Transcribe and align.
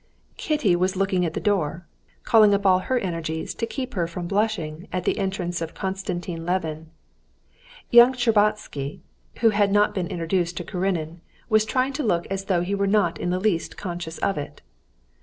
Kitty 0.35 0.75
was 0.75 0.95
looking 0.95 1.27
at 1.27 1.35
the 1.35 1.39
door, 1.39 1.85
calling 2.23 2.55
up 2.55 2.65
all 2.65 2.79
her 2.79 2.97
energies 2.97 3.53
to 3.53 3.67
keep 3.67 3.93
her 3.93 4.07
from 4.07 4.25
blushing 4.25 4.87
at 4.91 5.03
the 5.03 5.19
entrance 5.19 5.61
of 5.61 5.75
Konstantin 5.75 6.43
Levin. 6.43 6.89
Young 7.91 8.13
Shtcherbatsky, 8.13 9.01
who 9.41 9.51
had 9.51 9.71
not 9.71 9.93
been 9.93 10.07
introduced 10.07 10.57
to 10.57 10.63
Karenin, 10.63 11.21
was 11.49 11.65
trying 11.65 11.93
to 11.93 12.03
look 12.03 12.25
as 12.31 12.45
though 12.45 12.61
he 12.61 12.73
were 12.73 12.87
not 12.87 13.19
in 13.19 13.29
the 13.29 13.39
least 13.39 13.77
conscious 13.77 14.17
of 14.17 14.39
it. 14.39 14.63